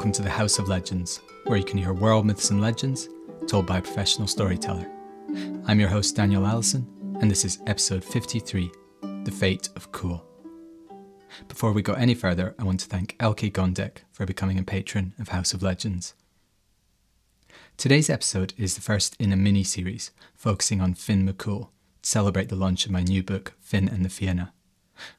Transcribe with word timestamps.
Welcome 0.00 0.12
to 0.12 0.22
the 0.22 0.30
House 0.30 0.58
of 0.58 0.66
Legends, 0.66 1.20
where 1.44 1.58
you 1.58 1.62
can 1.62 1.76
hear 1.76 1.92
world 1.92 2.24
myths 2.24 2.48
and 2.48 2.58
legends 2.58 3.10
told 3.46 3.66
by 3.66 3.76
a 3.76 3.82
professional 3.82 4.26
storyteller. 4.26 4.90
I'm 5.66 5.78
your 5.78 5.90
host, 5.90 6.16
Daniel 6.16 6.46
Allison, 6.46 6.86
and 7.20 7.30
this 7.30 7.44
is 7.44 7.58
episode 7.66 8.02
53 8.02 8.72
The 9.24 9.30
Fate 9.30 9.68
of 9.76 9.92
Cool. 9.92 10.24
Before 11.48 11.72
we 11.72 11.82
go 11.82 11.92
any 11.92 12.14
further, 12.14 12.54
I 12.58 12.64
want 12.64 12.80
to 12.80 12.86
thank 12.86 13.14
Elke 13.20 13.52
Gondek 13.52 13.98
for 14.10 14.24
becoming 14.24 14.58
a 14.58 14.62
patron 14.62 15.12
of 15.18 15.28
House 15.28 15.52
of 15.52 15.62
Legends. 15.62 16.14
Today's 17.76 18.08
episode 18.08 18.54
is 18.56 18.76
the 18.76 18.80
first 18.80 19.16
in 19.20 19.34
a 19.34 19.36
mini 19.36 19.64
series 19.64 20.12
focusing 20.34 20.80
on 20.80 20.94
Finn 20.94 21.28
McCool 21.28 21.68
to 22.00 22.08
celebrate 22.08 22.48
the 22.48 22.56
launch 22.56 22.86
of 22.86 22.90
my 22.90 23.02
new 23.02 23.22
book, 23.22 23.52
Finn 23.60 23.86
and 23.86 24.02
the 24.02 24.08
Fianna. 24.08 24.54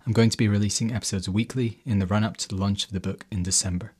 I'm 0.07 0.13
going 0.13 0.31
to 0.31 0.37
be 0.37 0.47
releasing 0.47 0.91
episodes 0.91 1.29
weekly 1.29 1.81
in 1.85 1.99
the 1.99 2.07
run 2.07 2.23
up 2.23 2.35
to 2.37 2.47
the 2.47 2.55
launch 2.55 2.85
of 2.85 2.93
the 2.93 2.99
book 2.99 3.27
in 3.29 3.43
December. 3.43 3.93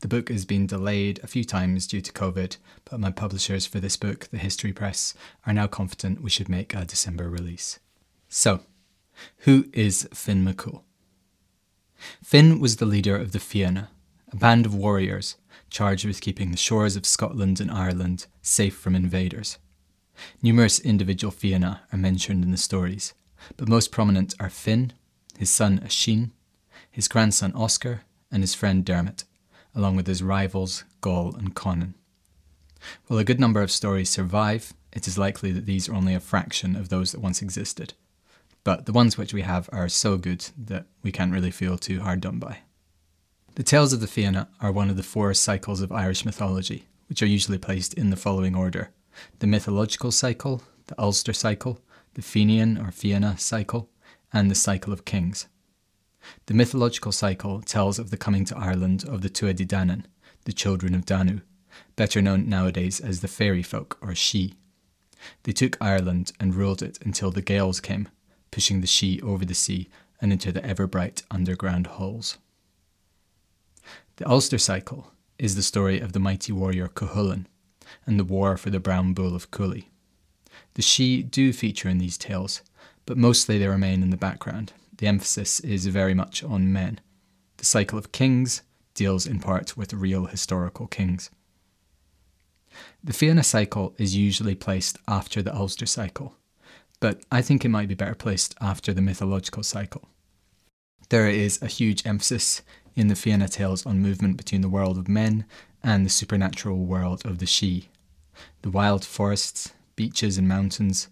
The 0.00 0.08
book 0.08 0.28
has 0.28 0.44
been 0.44 0.66
delayed 0.66 1.20
a 1.22 1.26
few 1.26 1.44
times 1.44 1.86
due 1.86 2.00
to 2.00 2.12
COVID, 2.12 2.56
but 2.84 3.00
my 3.00 3.10
publishers 3.10 3.66
for 3.66 3.80
this 3.80 3.96
book, 3.96 4.28
the 4.30 4.38
History 4.38 4.72
Press, 4.72 5.14
are 5.46 5.52
now 5.52 5.66
confident 5.66 6.22
we 6.22 6.30
should 6.30 6.48
make 6.48 6.74
a 6.74 6.84
December 6.84 7.28
release. 7.28 7.78
So, 8.28 8.60
who 9.38 9.66
is 9.72 10.08
Finn 10.12 10.44
McCool? 10.44 10.82
Finn 12.22 12.60
was 12.60 12.76
the 12.76 12.86
leader 12.86 13.16
of 13.16 13.32
the 13.32 13.38
Fianna, 13.38 13.90
a 14.30 14.36
band 14.36 14.66
of 14.66 14.74
warriors 14.74 15.36
charged 15.70 16.04
with 16.04 16.20
keeping 16.20 16.50
the 16.50 16.56
shores 16.56 16.96
of 16.96 17.06
Scotland 17.06 17.60
and 17.60 17.70
Ireland 17.70 18.26
safe 18.42 18.76
from 18.76 18.94
invaders. 18.94 19.58
Numerous 20.42 20.78
individual 20.78 21.30
Fianna 21.30 21.82
are 21.92 21.98
mentioned 21.98 22.44
in 22.44 22.50
the 22.50 22.56
stories, 22.56 23.14
but 23.56 23.68
most 23.68 23.90
prominent 23.90 24.34
are 24.38 24.50
Finn, 24.50 24.92
his 25.38 25.50
son 25.50 25.80
Oisin, 25.82 26.32
his 26.90 27.08
grandson 27.08 27.52
Oscar, 27.54 28.02
and 28.30 28.42
his 28.42 28.54
friend 28.54 28.84
Dermot, 28.84 29.24
along 29.74 29.96
with 29.96 30.06
his 30.06 30.22
rivals 30.22 30.84
Goll 31.00 31.34
and 31.34 31.54
Conan. 31.54 31.94
While 33.06 33.18
a 33.18 33.24
good 33.24 33.40
number 33.40 33.62
of 33.62 33.70
stories 33.70 34.10
survive, 34.10 34.74
it 34.92 35.06
is 35.06 35.18
likely 35.18 35.52
that 35.52 35.66
these 35.66 35.88
are 35.88 35.94
only 35.94 36.14
a 36.14 36.20
fraction 36.20 36.76
of 36.76 36.88
those 36.88 37.12
that 37.12 37.20
once 37.20 37.42
existed. 37.42 37.94
But 38.64 38.86
the 38.86 38.92
ones 38.92 39.18
which 39.18 39.34
we 39.34 39.42
have 39.42 39.68
are 39.72 39.88
so 39.88 40.16
good 40.16 40.46
that 40.56 40.86
we 41.02 41.12
can't 41.12 41.32
really 41.32 41.50
feel 41.50 41.78
too 41.78 42.00
hard 42.00 42.20
done 42.20 42.38
by. 42.38 42.58
The 43.54 43.62
tales 43.62 43.92
of 43.92 44.00
the 44.00 44.06
Fianna 44.06 44.48
are 44.60 44.72
one 44.72 44.88
of 44.88 44.96
the 44.96 45.02
four 45.02 45.34
cycles 45.34 45.80
of 45.80 45.92
Irish 45.92 46.24
mythology, 46.24 46.86
which 47.08 47.22
are 47.22 47.26
usually 47.26 47.58
placed 47.58 47.94
in 47.94 48.10
the 48.10 48.16
following 48.16 48.54
order 48.54 48.90
the 49.40 49.46
mythological 49.46 50.10
cycle, 50.10 50.62
the 50.86 50.98
Ulster 50.98 51.34
cycle, 51.34 51.80
the 52.14 52.22
Fenian 52.22 52.78
or 52.78 52.90
Fianna 52.90 53.36
cycle, 53.36 53.90
and 54.32 54.50
the 54.50 54.54
cycle 54.54 54.90
of 54.92 55.04
kings. 55.04 55.46
The 56.46 56.54
mythological 56.54 57.12
cycle 57.12 57.60
tells 57.62 57.98
of 57.98 58.10
the 58.10 58.16
coming 58.16 58.44
to 58.46 58.56
Ireland 58.56 59.04
of 59.08 59.22
the 59.22 59.30
Tuatha 59.30 59.54
Dé 59.54 59.66
Danann, 59.66 60.04
the 60.44 60.52
children 60.52 60.94
of 60.94 61.06
Danu, 61.06 61.40
better 61.96 62.20
known 62.20 62.48
nowadays 62.48 63.00
as 63.00 63.20
the 63.20 63.28
fairy 63.28 63.62
folk 63.62 63.98
or 64.00 64.10
Sidhe. 64.10 64.54
They 65.44 65.52
took 65.52 65.76
Ireland 65.80 66.32
and 66.40 66.54
ruled 66.54 66.82
it 66.82 66.98
until 67.04 67.30
the 67.30 67.42
Gaels 67.42 67.80
came, 67.80 68.08
pushing 68.50 68.80
the 68.80 68.86
Sidhe 68.86 69.22
over 69.22 69.44
the 69.44 69.54
sea 69.54 69.88
and 70.20 70.32
into 70.32 70.52
the 70.52 70.64
ever 70.64 70.86
bright 70.86 71.22
underground 71.30 71.86
holes. 71.86 72.38
The 74.16 74.28
Ulster 74.28 74.58
cycle 74.58 75.12
is 75.38 75.56
the 75.56 75.62
story 75.62 76.00
of 76.00 76.12
the 76.12 76.20
mighty 76.20 76.52
warrior 76.52 76.88
Cuchulainn 76.88 77.46
and 78.06 78.18
the 78.18 78.24
war 78.24 78.56
for 78.56 78.70
the 78.70 78.80
brown 78.80 79.12
bull 79.12 79.34
of 79.34 79.50
Cooley. 79.50 79.90
The 80.74 80.82
Sidhe 80.82 81.30
do 81.30 81.52
feature 81.52 81.88
in 81.88 81.98
these 81.98 82.18
tales, 82.18 82.62
but 83.06 83.16
mostly 83.16 83.58
they 83.58 83.68
remain 83.68 84.02
in 84.02 84.10
the 84.10 84.16
background. 84.16 84.72
The 84.96 85.06
emphasis 85.06 85.60
is 85.60 85.86
very 85.86 86.14
much 86.14 86.44
on 86.44 86.72
men. 86.72 87.00
The 87.56 87.64
cycle 87.64 87.98
of 87.98 88.12
kings 88.12 88.62
deals 88.94 89.26
in 89.26 89.40
part 89.40 89.76
with 89.76 89.92
real 89.92 90.26
historical 90.26 90.86
kings. 90.86 91.30
The 93.02 93.12
Fianna 93.12 93.42
cycle 93.42 93.94
is 93.98 94.16
usually 94.16 94.54
placed 94.54 94.98
after 95.08 95.42
the 95.42 95.54
Ulster 95.54 95.86
cycle, 95.86 96.36
but 97.00 97.22
I 97.30 97.42
think 97.42 97.64
it 97.64 97.68
might 97.68 97.88
be 97.88 97.94
better 97.94 98.14
placed 98.14 98.54
after 98.60 98.92
the 98.92 99.02
mythological 99.02 99.62
cycle. 99.62 100.08
There 101.08 101.28
is 101.28 101.60
a 101.60 101.66
huge 101.66 102.06
emphasis 102.06 102.62
in 102.94 103.08
the 103.08 103.16
Fianna 103.16 103.48
tales 103.48 103.84
on 103.84 104.00
movement 104.00 104.36
between 104.36 104.60
the 104.60 104.68
world 104.68 104.98
of 104.98 105.08
men 105.08 105.44
and 105.82 106.06
the 106.06 106.10
supernatural 106.10 106.84
world 106.84 107.26
of 107.26 107.38
the 107.38 107.46
Sidhe. 107.46 107.88
The 108.62 108.70
wild 108.70 109.04
forests, 109.04 109.72
beaches, 109.96 110.38
and 110.38 110.48
mountains 110.48 111.08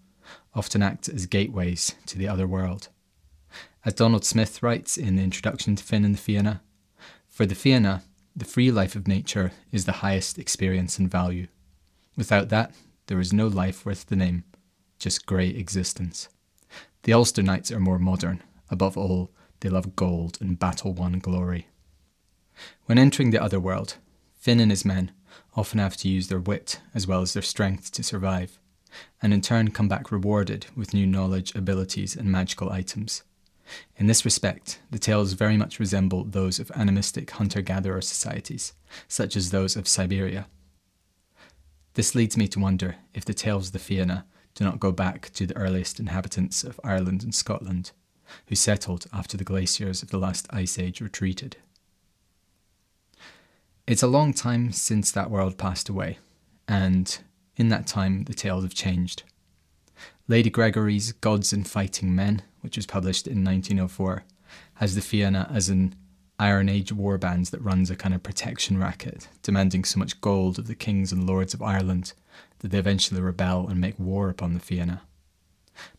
often 0.55 0.83
act 0.83 1.09
as 1.09 1.27
gateways 1.27 1.95
to 2.07 2.17
the 2.17 2.29
other 2.29 2.47
world. 2.47 2.89
As 3.83 3.95
Donald 3.95 4.27
Smith 4.27 4.63
writes 4.63 4.99
in 4.99 5.17
the 5.17 5.23
introduction 5.23 5.75
to 5.75 5.83
Finn 5.83 6.05
and 6.05 6.15
the 6.15 6.19
Fianna, 6.19 6.61
for 7.29 7.47
the 7.47 7.55
Fianna, 7.55 8.03
the 8.37 8.45
free 8.45 8.71
life 8.71 8.95
of 8.95 9.09
nature 9.09 9.53
is 9.73 9.87
the 9.87 10.01
highest 10.05 10.39
experience 10.39 10.99
and 10.99 11.11
value. 11.11 11.47
Without 12.15 12.51
that, 12.51 12.75
there 13.07 13.21
is 13.21 13.33
no 13.33 13.47
life 13.49 13.87
worth 13.87 14.07
the 14.07 14.17
name, 14.17 14.45
just 14.99 15.25
grey 15.25 15.49
existence. 15.49 16.29
The 17.05 17.15
Ulster 17.15 17.43
Knights 17.43 17.73
are 17.73 17.81
more 17.81 17.99
modern. 17.99 18.43
Above 18.71 18.99
all, 18.99 19.31
they 19.61 19.71
love 19.71 19.97
gold 19.97 20.37
and 20.43 20.59
battle 20.59 20.93
won 20.93 21.19
glory. 21.19 21.67
When 22.85 22.99
entering 22.99 23.31
the 23.31 23.43
other 23.43 23.59
world, 23.59 23.97
Finn 24.35 24.61
and 24.61 24.71
his 24.71 24.85
men 24.85 25.11
often 25.57 25.79
have 25.79 25.97
to 25.99 26.09
use 26.09 26.29
their 26.29 26.39
wit 26.39 26.81
as 26.95 27.07
well 27.07 27.23
as 27.23 27.33
their 27.33 27.43
strength 27.43 27.93
to 27.93 28.03
survive, 28.03 28.59
and 29.23 29.33
in 29.33 29.41
turn 29.41 29.71
come 29.71 29.89
back 29.89 30.13
rewarded 30.13 30.67
with 30.77 30.93
new 30.93 31.07
knowledge, 31.07 31.55
abilities, 31.55 32.15
and 32.15 32.31
magical 32.31 32.71
items. 32.71 33.23
In 33.97 34.07
this 34.07 34.25
respect, 34.25 34.81
the 34.91 34.99
tales 34.99 35.35
very 35.35 35.57
much 35.57 35.79
resemble 35.79 36.25
those 36.25 36.59
of 36.59 36.71
animistic 36.75 37.31
hunter 37.31 37.63
gatherer 37.63 38.01
societies, 38.01 38.73
such 39.09 39.37
as 39.37 39.51
those 39.51 39.77
of 39.77 39.89
Siberia. 39.89 40.47
This 41.95 42.15
leads 42.15 42.37
me 42.37 42.49
to 42.49 42.61
wonder 42.61 42.97
if 43.15 43.25
the 43.25 43.35
tales 43.35 43.69
of 43.69 43.73
the 43.73 43.79
Fianna 43.79 44.25
do 44.55 44.65
not 44.65 44.81
go 44.81 44.93
back 44.93 45.31
to 45.35 45.47
the 45.47 45.57
earliest 45.57 46.01
inhabitants 46.01 46.65
of 46.65 46.81
Ireland 46.83 47.23
and 47.23 47.35
Scotland, 47.35 47.93
who 48.47 48.55
settled 48.55 49.07
after 49.13 49.37
the 49.37 49.45
glaciers 49.45 50.03
of 50.03 50.11
the 50.11 50.19
last 50.19 50.47
ice 50.51 50.79
age 50.79 51.01
retreated. 51.01 51.57
It's 53.87 54.03
a 54.03 54.09
long 54.09 54.33
time 54.33 54.73
since 54.73 55.11
that 55.11 55.31
world 55.31 55.59
passed 55.59 55.89
away, 55.89 56.19
and 56.69 57.19
in 57.57 57.69
that 57.71 57.87
time 57.87 58.25
the 58.25 58.35
tales 58.35 58.63
have 58.63 58.75
changed. 58.75 59.25
Lady 60.31 60.49
Gregory's 60.49 61.11
Gods 61.11 61.53
and 61.53 61.67
Fighting 61.67 62.15
Men, 62.15 62.43
which 62.61 62.77
was 62.77 62.87
published 62.87 63.27
in 63.27 63.43
1904, 63.43 64.23
has 64.75 64.95
the 64.95 65.01
Fianna 65.01 65.51
as 65.53 65.69
an 65.69 65.97
Iron 66.39 66.69
Age 66.69 66.95
warband 66.95 67.51
that 67.51 67.61
runs 67.61 67.91
a 67.91 67.97
kind 67.97 68.15
of 68.15 68.23
protection 68.23 68.79
racket, 68.79 69.27
demanding 69.43 69.83
so 69.83 69.99
much 69.99 70.21
gold 70.21 70.57
of 70.61 70.69
the 70.69 70.77
kings 70.77 71.11
and 71.11 71.27
lords 71.27 71.53
of 71.53 71.61
Ireland 71.61 72.13
that 72.61 72.71
they 72.71 72.79
eventually 72.79 73.21
rebel 73.21 73.67
and 73.67 73.81
make 73.81 73.99
war 73.99 74.29
upon 74.29 74.55
the 74.55 74.61
Fianna. 74.61 75.03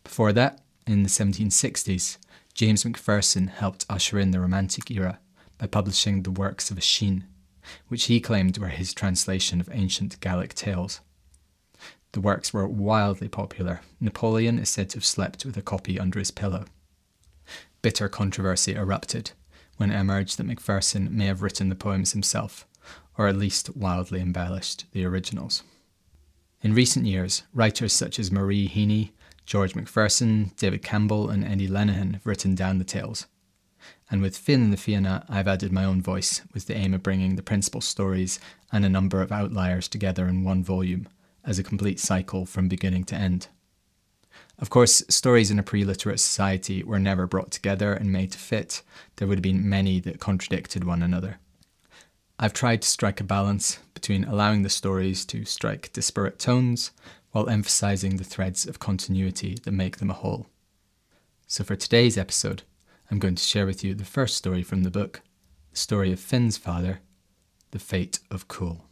Before 0.01 0.31
that, 0.31 0.61
in 0.87 1.03
the 1.03 1.09
1760s, 1.09 2.17
James 2.53 2.85
Macpherson 2.85 3.47
helped 3.47 3.85
usher 3.89 4.17
in 4.17 4.31
the 4.31 4.39
Romantic 4.39 4.89
era 4.89 5.19
by 5.57 5.67
publishing 5.67 6.23
the 6.23 6.31
works 6.31 6.71
of 6.71 6.77
Oisin, 6.77 7.25
which 7.89 8.05
he 8.05 8.21
claimed 8.21 8.57
were 8.57 8.69
his 8.69 8.93
translation 8.93 9.59
of 9.59 9.67
ancient 9.73 10.21
Gaelic 10.21 10.53
tales. 10.53 11.01
The 12.13 12.21
works 12.21 12.53
were 12.53 12.67
wildly 12.67 13.29
popular. 13.29 13.81
Napoleon 13.99 14.59
is 14.59 14.69
said 14.69 14.89
to 14.89 14.97
have 14.97 15.05
slept 15.05 15.45
with 15.45 15.55
a 15.55 15.61
copy 15.61 15.97
under 15.97 16.19
his 16.19 16.31
pillow. 16.31 16.65
Bitter 17.81 18.09
controversy 18.09 18.75
erupted 18.75 19.31
when 19.77 19.91
it 19.91 19.99
emerged 19.99 20.37
that 20.37 20.45
Macpherson 20.45 21.15
may 21.15 21.25
have 21.25 21.41
written 21.41 21.69
the 21.69 21.75
poems 21.75 22.11
himself, 22.11 22.67
or 23.17 23.27
at 23.27 23.37
least 23.37 23.75
wildly 23.75 24.19
embellished 24.19 24.85
the 24.91 25.05
originals. 25.05 25.63
In 26.61 26.75
recent 26.75 27.05
years, 27.05 27.43
writers 27.53 27.93
such 27.93 28.19
as 28.19 28.31
Marie 28.31 28.67
Heaney, 28.67 29.11
George 29.45 29.73
Macpherson, 29.73 30.51
David 30.57 30.83
Campbell, 30.83 31.29
and 31.29 31.43
Eddie 31.45 31.67
Lenihan 31.67 32.13
have 32.13 32.25
written 32.25 32.55
down 32.55 32.77
the 32.77 32.83
tales, 32.83 33.25
and 34.11 34.21
with 34.21 34.37
Finn 34.37 34.61
and 34.63 34.73
the 34.73 34.77
Fianna, 34.77 35.25
I've 35.29 35.47
added 35.47 35.71
my 35.71 35.85
own 35.85 36.01
voice 36.01 36.41
with 36.53 36.67
the 36.67 36.75
aim 36.75 36.93
of 36.93 37.01
bringing 37.01 37.35
the 37.35 37.41
principal 37.41 37.81
stories 37.81 38.39
and 38.71 38.85
a 38.85 38.89
number 38.89 39.21
of 39.21 39.31
outliers 39.31 39.87
together 39.87 40.27
in 40.27 40.43
one 40.43 40.63
volume 40.63 41.07
as 41.45 41.59
a 41.59 41.63
complete 41.63 41.99
cycle 41.99 42.45
from 42.45 42.67
beginning 42.67 43.03
to 43.05 43.15
end. 43.15 43.47
Of 44.59 44.69
course, 44.69 45.03
stories 45.09 45.49
in 45.49 45.59
a 45.59 45.63
pre 45.63 45.83
literate 45.83 46.19
society 46.19 46.83
were 46.83 46.99
never 46.99 47.25
brought 47.25 47.51
together 47.51 47.93
and 47.93 48.11
made 48.11 48.31
to 48.33 48.37
fit. 48.37 48.83
There 49.15 49.27
would 49.27 49.39
have 49.39 49.43
been 49.43 49.67
many 49.67 49.99
that 50.01 50.19
contradicted 50.19 50.83
one 50.83 51.01
another. 51.01 51.39
I've 52.37 52.53
tried 52.53 52.81
to 52.83 52.87
strike 52.87 53.19
a 53.19 53.23
balance 53.23 53.79
between 53.93 54.23
allowing 54.23 54.63
the 54.63 54.69
stories 54.69 55.25
to 55.25 55.45
strike 55.45 55.93
disparate 55.93 56.39
tones 56.39 56.91
while 57.31 57.49
emphasizing 57.49 58.17
the 58.17 58.23
threads 58.23 58.65
of 58.65 58.79
continuity 58.79 59.57
that 59.63 59.71
make 59.71 59.97
them 59.97 60.09
a 60.09 60.15
whole. 60.15 60.47
So, 61.47 61.63
for 61.63 61.75
today's 61.75 62.17
episode, 62.17 62.63
I'm 63.09 63.19
going 63.19 63.35
to 63.35 63.43
share 63.43 63.65
with 63.65 63.83
you 63.83 63.93
the 63.93 64.05
first 64.05 64.37
story 64.37 64.63
from 64.63 64.83
the 64.83 64.91
book, 64.91 65.21
the 65.71 65.77
story 65.77 66.11
of 66.11 66.19
Finn's 66.19 66.57
father, 66.57 67.01
The 67.71 67.79
Fate 67.79 68.19
of 68.29 68.47
Cool. 68.47 68.85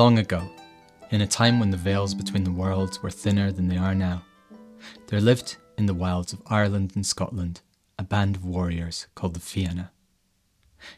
Long 0.00 0.18
ago, 0.18 0.48
in 1.10 1.20
a 1.20 1.26
time 1.26 1.60
when 1.60 1.68
the 1.68 1.76
veils 1.76 2.14
between 2.14 2.44
the 2.44 2.50
worlds 2.50 3.02
were 3.02 3.10
thinner 3.10 3.52
than 3.52 3.68
they 3.68 3.76
are 3.76 3.94
now, 3.94 4.24
there 5.08 5.20
lived 5.20 5.58
in 5.76 5.84
the 5.84 5.92
wilds 5.92 6.32
of 6.32 6.40
Ireland 6.46 6.92
and 6.94 7.04
Scotland 7.04 7.60
a 7.98 8.02
band 8.02 8.36
of 8.36 8.42
warriors 8.42 9.08
called 9.14 9.34
the 9.34 9.40
Fianna. 9.40 9.92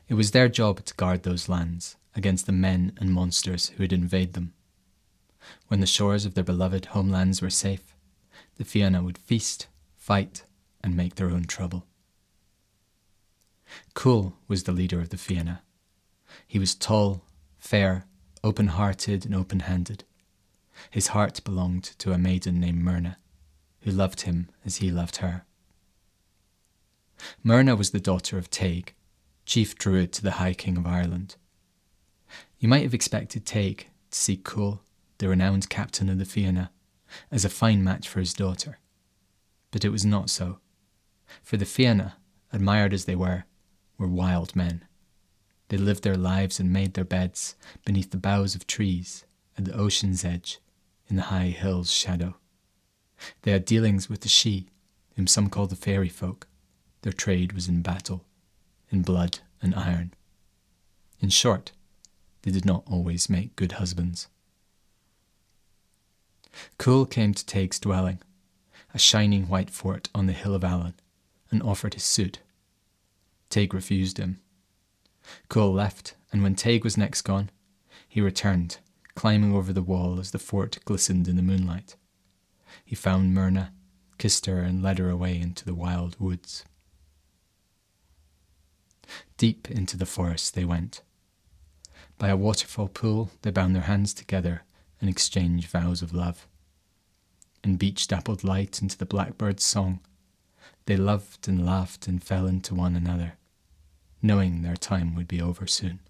It 0.06 0.14
was 0.14 0.30
their 0.30 0.48
job 0.48 0.84
to 0.84 0.94
guard 0.94 1.24
those 1.24 1.48
lands 1.48 1.96
against 2.14 2.46
the 2.46 2.52
men 2.52 2.92
and 2.96 3.10
monsters 3.10 3.70
who 3.70 3.82
would 3.82 3.92
invade 3.92 4.34
them. 4.34 4.52
When 5.66 5.80
the 5.80 5.86
shores 5.88 6.24
of 6.24 6.34
their 6.34 6.44
beloved 6.44 6.84
homelands 6.94 7.42
were 7.42 7.50
safe, 7.50 7.96
the 8.54 8.64
Fianna 8.64 9.02
would 9.02 9.18
feast, 9.18 9.66
fight, 9.96 10.44
and 10.84 10.96
make 10.96 11.16
their 11.16 11.32
own 11.32 11.46
trouble. 11.46 11.86
Cool 13.94 14.36
was 14.46 14.62
the 14.62 14.70
leader 14.70 15.00
of 15.00 15.08
the 15.08 15.16
Fianna. 15.16 15.62
He 16.46 16.60
was 16.60 16.76
tall, 16.76 17.24
fair, 17.58 18.06
open 18.44 18.68
hearted, 18.68 19.24
and 19.24 19.34
open 19.34 19.60
handed. 19.60 20.04
His 20.90 21.08
heart 21.08 21.42
belonged 21.44 21.84
to 21.98 22.12
a 22.12 22.18
maiden 22.18 22.60
named 22.60 22.82
Myrna, 22.82 23.18
who 23.82 23.90
loved 23.90 24.22
him 24.22 24.48
as 24.64 24.76
he 24.76 24.90
loved 24.90 25.16
her. 25.16 25.44
Myrna 27.44 27.76
was 27.76 27.90
the 27.90 28.00
daughter 28.00 28.38
of 28.38 28.50
Teg, 28.50 28.94
chief 29.44 29.76
druid 29.76 30.12
to 30.12 30.22
the 30.22 30.32
High 30.32 30.54
King 30.54 30.76
of 30.76 30.86
Ireland. 30.86 31.36
You 32.58 32.68
might 32.68 32.82
have 32.82 32.94
expected 32.94 33.46
Teg 33.46 33.86
to 34.10 34.18
see 34.18 34.40
Cool, 34.42 34.82
the 35.18 35.28
renowned 35.28 35.68
captain 35.68 36.08
of 36.08 36.18
the 36.18 36.24
Fianna, 36.24 36.70
as 37.30 37.44
a 37.44 37.50
fine 37.50 37.84
match 37.84 38.08
for 38.08 38.20
his 38.20 38.34
daughter. 38.34 38.78
But 39.70 39.84
it 39.84 39.90
was 39.90 40.04
not 40.04 40.30
so, 40.30 40.58
for 41.42 41.56
the 41.56 41.64
Fianna, 41.64 42.16
admired 42.52 42.92
as 42.92 43.04
they 43.04 43.16
were, 43.16 43.44
were 43.98 44.08
wild 44.08 44.56
men. 44.56 44.84
They 45.72 45.78
lived 45.78 46.02
their 46.02 46.18
lives 46.18 46.60
and 46.60 46.70
made 46.70 46.92
their 46.92 47.02
beds 47.02 47.56
beneath 47.86 48.10
the 48.10 48.18
boughs 48.18 48.54
of 48.54 48.66
trees 48.66 49.24
at 49.56 49.64
the 49.64 49.72
ocean's 49.72 50.22
edge 50.22 50.58
in 51.08 51.16
the 51.16 51.22
high 51.22 51.46
hill's 51.46 51.90
shadow. 51.90 52.36
They 53.40 53.52
had 53.52 53.64
dealings 53.64 54.06
with 54.06 54.20
the 54.20 54.28
Sidhe, 54.28 54.66
whom 55.16 55.26
some 55.26 55.48
call 55.48 55.66
the 55.66 55.74
fairy 55.74 56.10
folk. 56.10 56.46
Their 57.00 57.14
trade 57.14 57.54
was 57.54 57.68
in 57.68 57.80
battle, 57.80 58.26
in 58.90 59.00
blood 59.00 59.38
and 59.62 59.74
iron. 59.74 60.12
In 61.20 61.30
short, 61.30 61.72
they 62.42 62.50
did 62.50 62.66
not 62.66 62.82
always 62.86 63.30
make 63.30 63.56
good 63.56 63.72
husbands. 63.72 64.28
Cool 66.76 67.06
came 67.06 67.32
to 67.32 67.46
Teg's 67.46 67.80
dwelling, 67.80 68.20
a 68.92 68.98
shining 68.98 69.48
white 69.48 69.70
fort 69.70 70.10
on 70.14 70.26
the 70.26 70.34
hill 70.34 70.54
of 70.54 70.64
Allen, 70.64 70.96
and 71.50 71.62
offered 71.62 71.94
his 71.94 72.04
suit. 72.04 72.40
Teg 73.48 73.72
refused 73.72 74.18
him. 74.18 74.38
Cool 75.48 75.72
left, 75.72 76.14
and 76.32 76.42
when 76.42 76.54
Teg 76.54 76.84
was 76.84 76.96
next 76.96 77.22
gone, 77.22 77.50
he 78.08 78.20
returned, 78.20 78.78
climbing 79.14 79.54
over 79.54 79.72
the 79.72 79.82
wall 79.82 80.18
as 80.18 80.30
the 80.30 80.38
fort 80.38 80.78
glistened 80.84 81.28
in 81.28 81.36
the 81.36 81.42
moonlight. 81.42 81.96
He 82.84 82.94
found 82.94 83.34
Myrna, 83.34 83.72
kissed 84.18 84.46
her, 84.46 84.60
and 84.60 84.82
led 84.82 84.98
her 84.98 85.10
away 85.10 85.40
into 85.40 85.64
the 85.64 85.74
wild 85.74 86.16
woods. 86.18 86.64
Deep 89.36 89.70
into 89.70 89.96
the 89.96 90.06
forest 90.06 90.54
they 90.54 90.64
went. 90.64 91.02
By 92.18 92.28
a 92.28 92.36
waterfall 92.36 92.88
pool, 92.88 93.30
they 93.42 93.50
bound 93.50 93.74
their 93.74 93.82
hands 93.82 94.14
together 94.14 94.62
and 95.00 95.10
exchanged 95.10 95.68
vows 95.68 96.02
of 96.02 96.14
love. 96.14 96.46
In 97.64 97.76
beech 97.76 98.06
dappled 98.06 98.44
light 98.44 98.80
into 98.80 98.96
the 98.96 99.06
blackbird's 99.06 99.64
song, 99.64 100.00
they 100.86 100.96
loved 100.96 101.48
and 101.48 101.66
laughed 101.66 102.06
and 102.06 102.22
fell 102.22 102.46
into 102.46 102.74
one 102.74 102.96
another, 102.96 103.34
knowing 104.22 104.62
their 104.62 104.76
time 104.76 105.14
would 105.14 105.28
be 105.28 105.42
over 105.42 105.66
soon. 105.66 106.00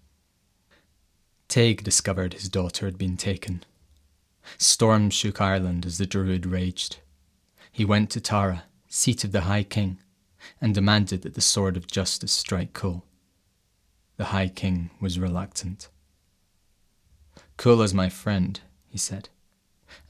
Teg 1.47 1.83
discovered 1.83 2.33
his 2.33 2.49
daughter 2.49 2.85
had 2.85 2.97
been 2.97 3.17
taken. 3.17 3.63
Storms 4.57 5.13
shook 5.13 5.41
Ireland 5.41 5.85
as 5.85 5.97
the 5.97 6.05
Druid 6.05 6.45
raged. 6.45 6.97
He 7.71 7.85
went 7.85 8.09
to 8.11 8.21
Tara, 8.21 8.63
seat 8.87 9.23
of 9.23 9.31
the 9.31 9.41
High 9.41 9.63
King, 9.63 9.99
and 10.61 10.75
demanded 10.75 11.21
that 11.21 11.33
the 11.33 11.41
sword 11.41 11.77
of 11.77 11.87
justice 11.87 12.31
strike 12.31 12.73
Cool. 12.73 13.05
The 14.17 14.25
High 14.25 14.49
King 14.49 14.91
was 14.99 15.19
reluctant. 15.19 15.89
Cool 17.57 17.81
is 17.81 17.93
my 17.93 18.09
friend, 18.09 18.59
he 18.87 18.97
said, 18.97 19.29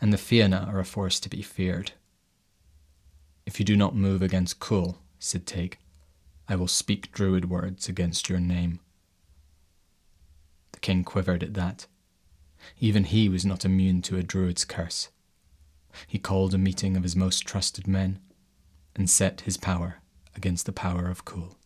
and 0.02 0.12
the 0.12 0.18
Fianna 0.18 0.68
are 0.70 0.80
a 0.80 0.86
force 0.86 1.20
to 1.22 1.30
be 1.30 1.42
feared. 1.42 1.92
If 3.46 3.60
you 3.60 3.66
do 3.66 3.76
not 3.76 3.96
move 3.96 4.22
against 4.22 4.60
Cool, 4.60 4.98
said 5.20 5.46
Teg, 5.46 5.78
I 6.48 6.56
will 6.56 6.68
speak 6.68 7.12
druid 7.12 7.50
words 7.50 7.88
against 7.88 8.30
your 8.30 8.40
name. 8.40 8.80
The 10.74 10.80
king 10.80 11.04
quivered 11.04 11.44
at 11.44 11.54
that. 11.54 11.88
Even 12.80 13.06
he 13.06 13.30
was 13.30 13.46
not 13.46 13.66
immune 13.66 14.02
to 14.04 14.18
a 14.18 14.24
druid's 14.24 14.66
curse. 14.66 15.10
He 16.08 16.20
called 16.20 16.54
a 16.54 16.58
meeting 16.58 16.98
of 16.98 17.04
his 17.04 17.16
most 17.16 17.46
trusted 17.46 17.88
men 17.88 18.20
and 18.96 19.10
set 19.10 19.42
his 19.42 19.58
power 19.58 20.02
against 20.36 20.66
the 20.66 20.72
power 20.72 21.10
of 21.10 21.26
Cool. 21.26 21.58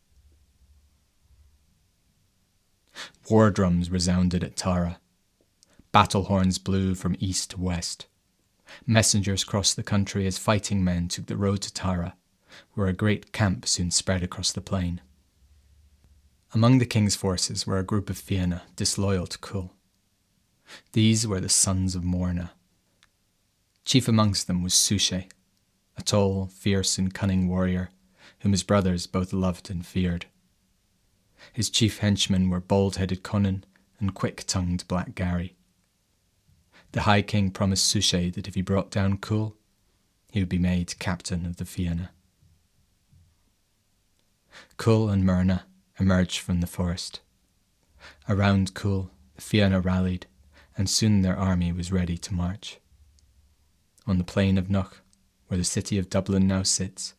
War 3.30 3.52
drums 3.52 3.90
resounded 3.90 4.44
at 4.44 4.56
Tara. 4.56 5.00
Battle 5.92 6.24
horns 6.24 6.58
blew 6.58 6.96
from 6.96 7.16
east 7.20 7.52
to 7.52 7.62
west. 7.62 8.08
Messengers 8.86 9.44
crossed 9.44 9.76
the 9.76 9.84
country 9.84 10.28
as 10.28 10.38
fighting 10.38 10.84
men 10.84 11.08
took 11.08 11.28
the 11.28 11.38
road 11.38 11.62
to 11.62 11.74
Tara, 11.74 12.16
where 12.73 12.87
a 12.87 12.94
great 12.94 13.31
camp 13.31 13.68
soon 13.68 13.92
spread 13.92 14.23
across 14.23 14.52
the 14.52 14.61
plain. 14.61 15.02
Among 16.54 16.78
the 16.78 16.85
king's 16.85 17.16
forces 17.16 17.68
were 17.68 17.78
a 17.78 17.83
group 17.83 18.09
of 18.09 18.18
Fianna 18.18 18.64
disloyal 18.76 19.28
to 19.28 19.37
Cool. 19.40 19.73
These 20.94 21.28
were 21.28 21.40
the 21.40 21.49
sons 21.49 21.95
of 21.95 22.04
Morna. 22.04 22.52
Chief 23.85 24.07
amongst 24.07 24.47
them 24.47 24.64
was 24.64 24.73
Suchet, 24.73 25.28
a 25.97 26.02
tall, 26.02 26.47
fierce, 26.47 26.97
and 26.97 27.14
cunning 27.14 27.47
warrior 27.47 27.90
whom 28.40 28.52
his 28.52 28.64
brothers 28.64 29.07
both 29.07 29.33
loved 29.33 29.69
and 29.69 29.85
feared. 29.85 30.26
His 31.54 31.69
chief 31.69 31.99
henchmen 31.99 32.49
were 32.49 32.59
bald 32.59 32.97
headed 32.97 33.23
Conan 33.23 33.66
and 33.99 34.14
quick 34.14 34.44
tongued 34.45 34.87
Black 34.87 35.16
Gary. 35.16 35.56
The 36.92 37.02
High 37.02 37.21
King 37.21 37.52
promised 37.52 37.85
Suchet 37.85 38.31
that 38.31 38.47
if 38.47 38.56
he 38.56 38.61
brought 38.61 38.92
down 38.92 39.18
Cool, 39.18 39.56
he 40.31 40.40
would 40.40 40.49
be 40.49 40.59
made 40.59 40.99
captain 40.99 41.45
of 41.45 41.57
the 41.57 41.66
Fianna. 41.66 42.11
Cool 44.78 45.09
and 45.09 45.23
Myrna 45.23 45.66
emerged 45.99 46.40
from 46.40 46.61
the 46.61 46.68
forest. 46.68 47.21
Around 48.30 48.73
Cool, 48.73 49.11
the 49.35 49.42
Fianna 49.42 49.80
rallied, 49.80 50.28
and 50.78 50.90
soon 50.90 51.21
their 51.21 51.37
army 51.37 51.71
was 51.71 51.92
ready 51.92 52.18
to 52.18 52.33
march. 52.33 52.80
On 54.06 54.18
the 54.18 54.23
plain 54.23 54.57
of 54.57 54.69
Knock, 54.69 55.02
where 55.47 55.57
the 55.57 55.64
city 55.64 55.97
of 55.97 56.09
Dublin 56.09 56.47
now 56.47 56.64
sits, 56.64 57.14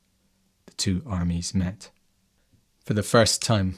the 0.67 0.73
two 0.75 1.03
armies 1.07 1.55
met. 1.55 1.91
For 2.85 2.95
the 2.95 3.03
first 3.03 3.43
time, 3.43 3.77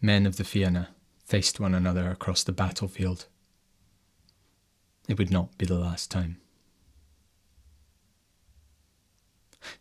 men 0.00 0.26
of 0.26 0.36
the 0.36 0.44
Fianna 0.44 0.88
faced 1.24 1.60
one 1.60 1.74
another 1.74 2.10
across 2.10 2.42
the 2.42 2.52
battlefield. 2.52 3.26
It 5.08 5.18
would 5.18 5.30
not 5.30 5.56
be 5.58 5.66
the 5.66 5.78
last 5.78 6.10
time. 6.10 6.40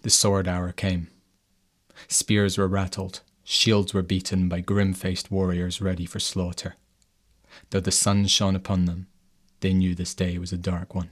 The 0.02 0.10
sword 0.10 0.48
hour 0.48 0.72
came. 0.72 1.10
Spears 2.08 2.58
were 2.58 2.68
rattled, 2.68 3.22
shields 3.44 3.94
were 3.94 4.02
beaten 4.02 4.48
by 4.48 4.62
grim 4.62 4.94
faced 4.94 5.32
warriors 5.32 5.82
ready 5.82 6.06
for 6.06 6.20
slaughter. 6.20 6.76
Though 7.70 7.80
the 7.80 7.92
sun 7.92 8.28
shone 8.28 8.56
upon 8.56 8.86
them, 8.86 9.08
they 9.60 9.74
knew 9.74 9.96
this 9.96 10.14
day 10.14 10.38
was 10.38 10.54
a 10.54 10.58
dark 10.58 10.96
one. 10.96 11.10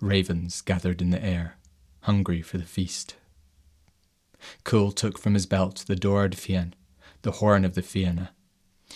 Ravens 0.00 0.60
gathered 0.60 1.00
in 1.00 1.10
the 1.10 1.24
air, 1.24 1.56
hungry 2.00 2.42
for 2.42 2.58
the 2.58 2.64
feast. 2.64 3.16
Cool 4.64 4.92
took 4.92 5.18
from 5.18 5.34
his 5.34 5.46
belt 5.46 5.84
the 5.86 5.96
Dora 5.96 6.30
de 6.30 6.36
Fien, 6.36 6.74
the 7.22 7.32
horn 7.32 7.64
of 7.64 7.74
the 7.74 7.82
Fianna. 7.82 8.32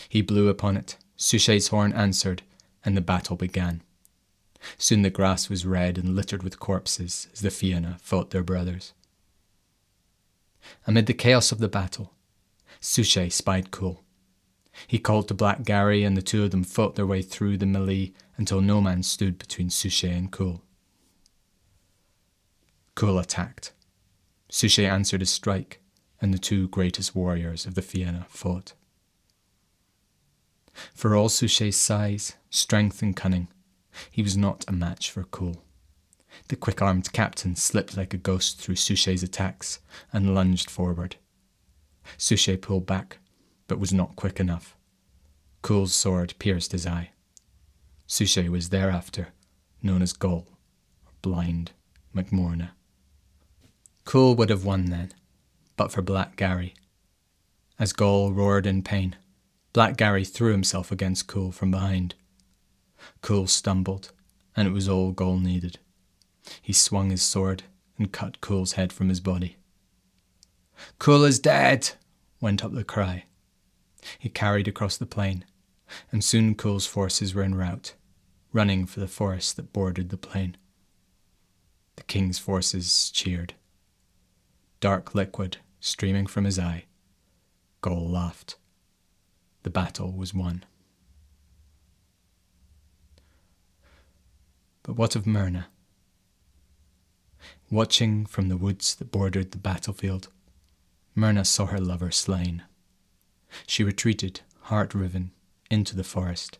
He 0.08 0.20
blew 0.20 0.48
upon 0.48 0.76
it, 0.76 0.96
Suchet's 1.16 1.68
horn 1.68 1.92
answered, 1.92 2.42
and 2.84 2.96
the 2.96 3.00
battle 3.00 3.36
began. 3.36 3.82
Soon 4.78 5.02
the 5.02 5.10
grass 5.10 5.48
was 5.48 5.64
red 5.64 5.98
and 5.98 6.16
littered 6.16 6.42
with 6.42 6.58
corpses 6.58 7.28
as 7.32 7.40
the 7.40 7.50
Fianna 7.50 7.98
fought 8.02 8.30
their 8.30 8.42
brothers. 8.42 8.92
Amid 10.86 11.06
the 11.06 11.14
chaos 11.14 11.52
of 11.52 11.58
the 11.58 11.68
battle, 11.68 12.12
Suchet 12.80 13.30
spied 13.30 13.70
Cool. 13.70 14.02
He 14.86 14.98
called 14.98 15.28
to 15.28 15.34
Black 15.34 15.62
Gary, 15.64 16.04
and 16.04 16.16
the 16.16 16.22
two 16.22 16.44
of 16.44 16.50
them 16.50 16.64
fought 16.64 16.96
their 16.96 17.06
way 17.06 17.22
through 17.22 17.56
the 17.56 17.66
melee 17.66 18.12
until 18.36 18.60
no 18.60 18.80
man 18.80 19.02
stood 19.02 19.38
between 19.38 19.70
Suchet 19.70 20.12
and 20.12 20.30
Cool. 20.30 20.62
Cool 22.94 23.18
attacked. 23.18 23.72
Suchet 24.50 24.86
answered 24.86 25.20
his 25.20 25.30
strike, 25.30 25.80
and 26.20 26.32
the 26.32 26.38
two 26.38 26.68
greatest 26.68 27.14
warriors 27.14 27.66
of 27.66 27.74
the 27.74 27.82
Fianna 27.82 28.26
fought. 28.28 28.74
For 30.94 31.14
all 31.14 31.28
Suchet's 31.28 31.76
size, 31.76 32.34
strength, 32.50 33.02
and 33.02 33.16
cunning, 33.16 33.48
he 34.10 34.22
was 34.22 34.36
not 34.36 34.64
a 34.68 34.72
match 34.72 35.10
for 35.10 35.24
Cool. 35.24 35.62
The 36.48 36.56
quick 36.56 36.82
armed 36.82 37.12
captain 37.12 37.56
slipped 37.56 37.96
like 37.96 38.14
a 38.14 38.18
ghost 38.18 38.60
through 38.60 38.76
Suchet's 38.76 39.22
attacks 39.22 39.80
and 40.12 40.34
lunged 40.34 40.70
forward. 40.70 41.16
Suchet 42.16 42.58
pulled 42.62 42.86
back, 42.86 43.18
but 43.68 43.78
was 43.78 43.92
not 43.92 44.16
quick 44.16 44.38
enough. 44.38 44.76
Cool's 45.62 45.94
sword 45.94 46.34
pierced 46.38 46.72
his 46.72 46.86
eye. 46.86 47.10
Suchet 48.06 48.48
was 48.48 48.68
thereafter 48.68 49.28
known 49.82 50.02
as 50.02 50.12
Goll, 50.12 50.46
or 51.06 51.12
Blind 51.22 51.72
McMorna. 52.14 52.70
Cool 54.04 54.34
would 54.34 54.50
have 54.50 54.64
won 54.64 54.86
then, 54.86 55.12
but 55.76 55.92
for 55.92 56.02
Black 56.02 56.36
Gary. 56.36 56.74
As 57.78 57.92
Goll 57.92 58.32
roared 58.32 58.66
in 58.66 58.82
pain, 58.82 59.16
Black 59.72 59.96
Gary 59.96 60.24
threw 60.24 60.52
himself 60.52 60.90
against 60.90 61.26
Cool 61.26 61.52
from 61.52 61.70
behind. 61.70 62.14
Cool 63.20 63.46
stumbled, 63.46 64.12
and 64.56 64.66
it 64.66 64.72
was 64.72 64.88
all 64.88 65.12
Goll 65.12 65.38
needed. 65.38 65.78
He 66.60 66.72
swung 66.72 67.10
his 67.10 67.22
sword 67.22 67.64
and 67.98 68.12
cut 68.12 68.40
Cool's 68.40 68.72
head 68.72 68.92
from 68.92 69.08
his 69.08 69.20
body. 69.20 69.56
Cool 70.98 71.24
is 71.24 71.38
dead, 71.38 71.92
went 72.40 72.64
up 72.64 72.72
the 72.72 72.84
cry. 72.84 73.24
He 74.18 74.28
carried 74.28 74.68
across 74.68 74.96
the 74.96 75.06
plain, 75.06 75.44
and 76.12 76.22
soon 76.22 76.54
Cool's 76.54 76.86
forces 76.86 77.34
were 77.34 77.42
en 77.42 77.54
route, 77.54 77.94
running 78.52 78.86
for 78.86 79.00
the 79.00 79.08
forest 79.08 79.56
that 79.56 79.72
bordered 79.72 80.10
the 80.10 80.16
plain. 80.16 80.56
The 81.96 82.02
king's 82.04 82.38
forces 82.38 83.10
cheered. 83.10 83.54
Dark 84.80 85.14
liquid 85.14 85.58
streaming 85.80 86.26
from 86.26 86.44
his 86.44 86.58
eye, 86.58 86.84
Goll 87.80 88.08
laughed. 88.08 88.56
The 89.62 89.70
battle 89.70 90.12
was 90.12 90.34
won. 90.34 90.64
But 94.82 94.94
what 94.94 95.16
of 95.16 95.26
Myrna? 95.26 95.68
Watching 97.70 98.26
from 98.26 98.48
the 98.48 98.56
woods 98.56 98.94
that 98.94 99.10
bordered 99.10 99.50
the 99.50 99.58
battlefield, 99.58 100.28
Myrna 101.14 101.44
saw 101.44 101.66
her 101.66 101.80
lover 101.80 102.10
slain. 102.10 102.62
She 103.66 103.82
retreated, 103.82 104.40
heart 104.62 104.94
riven, 104.94 105.32
into 105.70 105.96
the 105.96 106.04
forest. 106.04 106.58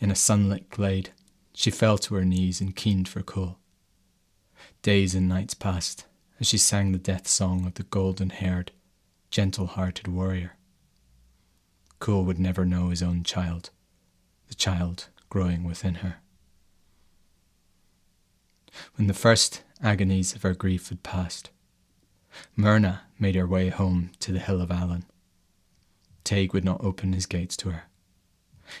In 0.00 0.10
a 0.10 0.14
sunlit 0.14 0.70
glade, 0.70 1.10
she 1.52 1.70
fell 1.70 1.98
to 1.98 2.14
her 2.14 2.24
knees 2.24 2.60
and 2.60 2.74
keened 2.74 3.08
for 3.08 3.22
Cool. 3.22 3.58
Days 4.82 5.14
and 5.14 5.28
nights 5.28 5.54
passed 5.54 6.06
as 6.38 6.46
she 6.46 6.58
sang 6.58 6.92
the 6.92 6.98
death 6.98 7.28
song 7.28 7.66
of 7.66 7.74
the 7.74 7.82
golden 7.82 8.30
haired, 8.30 8.72
gentle 9.30 9.66
hearted 9.66 10.08
warrior. 10.08 10.56
Cool 11.98 12.24
would 12.24 12.38
never 12.38 12.64
know 12.64 12.88
his 12.88 13.02
own 13.02 13.22
child, 13.22 13.70
the 14.48 14.54
child 14.54 15.08
growing 15.28 15.64
within 15.64 15.96
her. 15.96 16.16
When 18.94 19.06
the 19.06 19.14
first 19.14 19.62
agonies 19.82 20.34
of 20.34 20.42
her 20.42 20.54
grief 20.54 20.88
had 20.88 21.02
passed, 21.02 21.50
Myrna 22.56 23.02
made 23.18 23.34
her 23.34 23.46
way 23.46 23.68
home 23.68 24.12
to 24.20 24.32
the 24.32 24.38
Hill 24.38 24.60
of 24.60 24.70
Allen. 24.70 25.04
Taig 26.24 26.52
would 26.52 26.64
not 26.64 26.82
open 26.84 27.12
his 27.12 27.26
gates 27.26 27.56
to 27.58 27.70
her. 27.70 27.84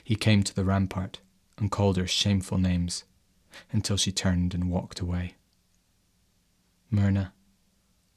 He 0.04 0.14
came 0.14 0.42
to 0.44 0.54
the 0.54 0.64
rampart 0.64 1.20
and 1.58 1.70
called 1.70 1.96
her 1.96 2.06
shameful 2.06 2.58
names 2.58 3.04
until 3.72 3.96
she 3.96 4.12
turned 4.12 4.54
and 4.54 4.70
walked 4.70 5.00
away. 5.00 5.34
Myrna 6.90 7.32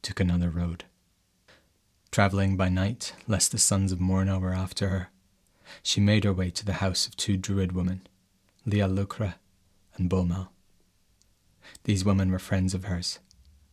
took 0.01 0.19
another 0.19 0.49
road. 0.49 0.85
Travelling 2.11 2.55
by 2.57 2.69
night, 2.69 3.15
lest 3.27 3.51
the 3.51 3.57
sons 3.57 3.91
of 3.91 3.99
Morna 3.99 4.39
were 4.39 4.53
after 4.53 4.89
her, 4.89 5.09
she 5.81 5.99
made 5.99 6.25
her 6.25 6.33
way 6.33 6.51
to 6.51 6.65
the 6.65 6.73
house 6.73 7.07
of 7.07 7.17
two 7.17 7.37
Druid 7.37 7.71
women, 7.71 8.05
Liath 8.67 9.33
and 9.95 10.09
Bodhmall. 10.09 10.52
These 11.83 12.05
women 12.05 12.31
were 12.31 12.39
friends 12.39 12.73
of 12.73 12.85
hers, 12.85 13.19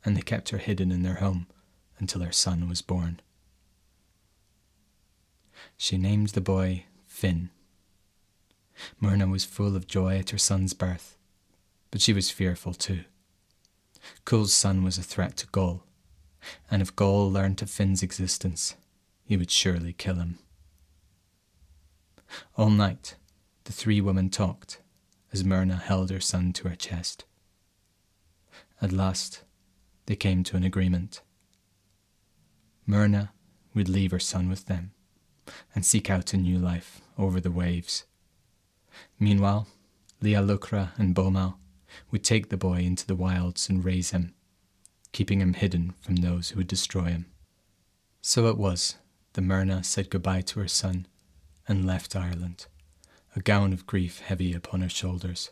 and 0.04 0.16
they 0.16 0.22
kept 0.22 0.50
her 0.50 0.58
hidden 0.58 0.90
in 0.90 1.02
their 1.02 1.16
home 1.16 1.46
until 1.98 2.22
her 2.22 2.32
son 2.32 2.68
was 2.68 2.82
born. 2.82 3.20
She 5.76 5.98
named 5.98 6.28
the 6.28 6.40
boy 6.40 6.84
Finn. 7.06 7.50
Myrna 8.98 9.26
was 9.26 9.44
full 9.44 9.76
of 9.76 9.86
joy 9.86 10.18
at 10.18 10.30
her 10.30 10.38
son's 10.38 10.72
birth, 10.72 11.16
but 11.90 12.00
she 12.00 12.12
was 12.12 12.30
fearful 12.30 12.72
too. 12.72 13.04
Cool's 14.24 14.54
son 14.54 14.82
was 14.82 14.96
a 14.96 15.02
threat 15.02 15.36
to 15.38 15.46
Goll, 15.48 15.84
and 16.70 16.80
if 16.80 16.96
Goll 16.96 17.30
learned 17.30 17.60
of 17.60 17.70
Finn's 17.70 18.02
existence, 18.02 18.74
he 19.22 19.36
would 19.36 19.50
surely 19.50 19.92
kill 19.92 20.16
him. 20.16 20.38
All 22.56 22.70
night, 22.70 23.16
the 23.64 23.72
three 23.72 24.00
women 24.00 24.30
talked 24.30 24.80
as 25.32 25.44
Myrna 25.44 25.76
held 25.76 26.10
her 26.10 26.20
son 26.20 26.52
to 26.54 26.68
her 26.68 26.76
chest. 26.76 27.24
At 28.82 28.92
last, 28.92 29.42
they 30.06 30.16
came 30.16 30.42
to 30.44 30.56
an 30.56 30.64
agreement. 30.64 31.20
Myrna 32.86 33.32
would 33.74 33.88
leave 33.88 34.10
her 34.10 34.18
son 34.18 34.48
with 34.48 34.66
them 34.66 34.92
and 35.74 35.84
seek 35.84 36.08
out 36.08 36.32
a 36.32 36.38
new 36.38 36.58
life 36.58 37.00
over 37.18 37.40
the 37.40 37.50
waves. 37.50 38.04
Meanwhile, 39.18 39.68
Liath 40.22 40.46
Luachra 40.46 40.92
and 40.98 41.14
Bodhmall 41.14 41.56
would 42.10 42.24
take 42.24 42.48
the 42.48 42.56
boy 42.56 42.78
into 42.78 43.06
the 43.06 43.14
wilds 43.14 43.68
and 43.68 43.84
raise 43.84 44.10
him, 44.10 44.34
keeping 45.12 45.40
him 45.40 45.54
hidden 45.54 45.94
from 46.00 46.16
those 46.16 46.50
who 46.50 46.56
would 46.58 46.66
destroy 46.66 47.04
him. 47.04 47.26
So 48.22 48.48
it 48.48 48.56
was 48.56 48.96
that 49.34 49.42
Myrna 49.42 49.84
said 49.84 50.10
goodbye 50.10 50.42
to 50.42 50.60
her 50.60 50.68
son 50.68 51.06
and 51.68 51.86
left 51.86 52.16
Ireland, 52.16 52.66
a 53.36 53.40
gown 53.40 53.72
of 53.72 53.86
grief 53.86 54.20
heavy 54.20 54.52
upon 54.54 54.80
her 54.80 54.88
shoulders. 54.88 55.50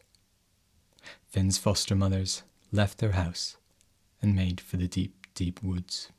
Finn's 1.28 1.58
foster 1.58 1.94
mothers 1.94 2.42
left 2.72 2.98
their 2.98 3.12
house 3.12 3.56
and 4.20 4.34
made 4.34 4.60
for 4.60 4.76
the 4.76 4.88
deep, 4.88 5.26
deep 5.34 5.62
woods. 5.62 6.10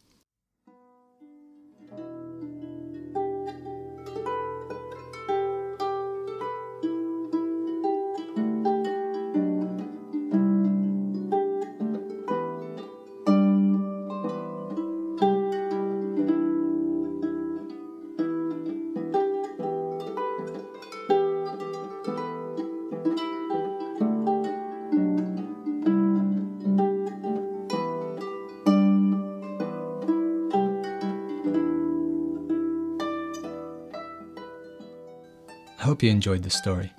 I 35.80 35.84
hope 35.84 36.04
you 36.04 36.12
enjoyed 36.12 36.44
the 36.44 36.50
story. 36.50 36.92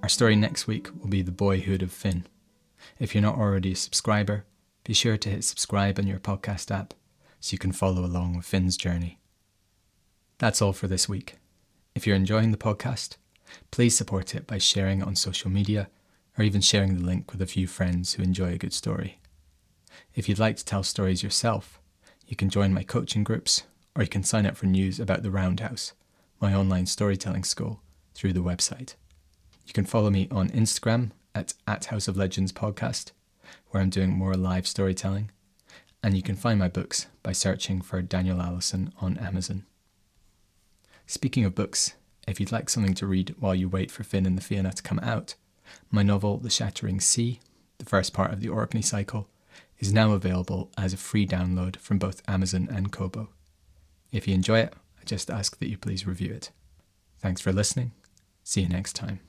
Our 0.00 0.08
story 0.08 0.36
next 0.36 0.68
week 0.68 0.88
will 1.00 1.08
be 1.08 1.22
The 1.22 1.32
Boyhood 1.32 1.82
of 1.82 1.90
Finn. 1.90 2.24
If 3.00 3.14
you're 3.16 3.22
not 3.22 3.34
already 3.34 3.72
a 3.72 3.76
subscriber, 3.76 4.44
be 4.84 4.94
sure 4.94 5.16
to 5.16 5.28
hit 5.28 5.42
subscribe 5.42 5.98
on 5.98 6.06
your 6.06 6.20
podcast 6.20 6.70
app 6.70 6.94
so 7.40 7.52
you 7.52 7.58
can 7.58 7.72
follow 7.72 8.04
along 8.04 8.36
with 8.36 8.46
Finn's 8.46 8.76
journey. 8.76 9.18
That's 10.38 10.62
all 10.62 10.72
for 10.72 10.86
this 10.86 11.08
week. 11.08 11.38
If 11.96 12.06
you're 12.06 12.14
enjoying 12.14 12.52
the 12.52 12.56
podcast, 12.56 13.16
please 13.72 13.96
support 13.96 14.36
it 14.36 14.46
by 14.46 14.58
sharing 14.58 15.00
it 15.00 15.06
on 15.08 15.16
social 15.16 15.50
media 15.50 15.90
or 16.38 16.44
even 16.44 16.60
sharing 16.60 16.94
the 16.94 17.04
link 17.04 17.32
with 17.32 17.42
a 17.42 17.46
few 17.46 17.66
friends 17.66 18.14
who 18.14 18.22
enjoy 18.22 18.52
a 18.52 18.58
good 18.58 18.72
story. 18.72 19.18
If 20.14 20.28
you'd 20.28 20.38
like 20.38 20.56
to 20.58 20.64
tell 20.64 20.84
stories 20.84 21.24
yourself, 21.24 21.80
you 22.28 22.36
can 22.36 22.50
join 22.50 22.72
my 22.72 22.84
coaching 22.84 23.24
groups 23.24 23.64
or 23.96 24.04
you 24.04 24.08
can 24.08 24.22
sign 24.22 24.46
up 24.46 24.56
for 24.56 24.66
news 24.66 25.00
about 25.00 25.24
the 25.24 25.32
Roundhouse, 25.32 25.92
my 26.40 26.54
online 26.54 26.86
storytelling 26.86 27.42
school 27.42 27.82
through 28.14 28.32
the 28.32 28.42
website. 28.42 28.94
You 29.66 29.72
can 29.72 29.84
follow 29.84 30.10
me 30.10 30.28
on 30.30 30.48
Instagram 30.50 31.12
at, 31.34 31.54
at 31.66 31.86
House 31.86 32.08
of 32.08 32.16
Legends 32.16 32.52
Podcast, 32.52 33.12
where 33.70 33.82
I'm 33.82 33.90
doing 33.90 34.10
more 34.10 34.34
live 34.34 34.66
storytelling. 34.66 35.30
And 36.02 36.16
you 36.16 36.22
can 36.22 36.36
find 36.36 36.58
my 36.58 36.68
books 36.68 37.06
by 37.22 37.32
searching 37.32 37.80
for 37.80 38.02
Daniel 38.02 38.42
Allison 38.42 38.92
on 39.00 39.16
Amazon. 39.18 39.64
Speaking 41.06 41.44
of 41.44 41.54
books, 41.54 41.94
if 42.26 42.40
you'd 42.40 42.52
like 42.52 42.68
something 42.68 42.94
to 42.94 43.06
read 43.06 43.34
while 43.38 43.54
you 43.54 43.68
wait 43.68 43.90
for 43.90 44.02
Finn 44.02 44.26
and 44.26 44.36
the 44.36 44.42
Fianna 44.42 44.72
to 44.72 44.82
come 44.82 44.98
out, 45.00 45.34
my 45.90 46.02
novel 46.02 46.38
The 46.38 46.50
Shattering 46.50 47.00
Sea, 47.00 47.40
the 47.78 47.84
first 47.84 48.12
part 48.12 48.32
of 48.32 48.40
the 48.40 48.48
Orkney 48.48 48.82
cycle, 48.82 49.28
is 49.78 49.92
now 49.92 50.12
available 50.12 50.70
as 50.76 50.92
a 50.92 50.96
free 50.96 51.26
download 51.26 51.76
from 51.76 51.98
both 51.98 52.22
Amazon 52.28 52.68
and 52.70 52.92
Kobo. 52.92 53.28
If 54.10 54.28
you 54.28 54.34
enjoy 54.34 54.60
it, 54.60 54.74
I 55.00 55.04
just 55.04 55.30
ask 55.30 55.58
that 55.58 55.68
you 55.68 55.78
please 55.78 56.06
review 56.06 56.32
it. 56.32 56.50
Thanks 57.18 57.40
for 57.40 57.52
listening 57.52 57.92
See 58.52 58.60
you 58.60 58.68
next 58.68 58.92
time. 58.94 59.20